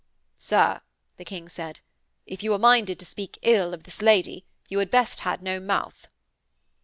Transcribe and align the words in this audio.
'Sir,' 0.35 0.81
the 1.17 1.23
King 1.23 1.47
said, 1.47 1.81
'if 2.25 2.41
you 2.41 2.51
are 2.55 2.57
minded 2.57 2.97
to 2.97 3.05
speak 3.05 3.37
ill 3.43 3.71
of 3.71 3.83
this 3.83 4.01
lady 4.01 4.43
you 4.67 4.79
had 4.79 4.89
best 4.89 5.19
had 5.19 5.43
no 5.43 5.59
mouth.' 5.59 6.07